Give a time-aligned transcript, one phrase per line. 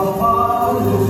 [0.00, 1.09] Allahu